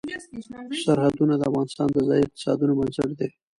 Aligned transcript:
سرحدونه 0.85 1.33
د 1.37 1.43
افغانستان 1.51 1.87
د 1.91 1.97
ځایي 2.07 2.21
اقتصادونو 2.25 2.73
بنسټ 2.79 3.09
دی. 3.19 3.29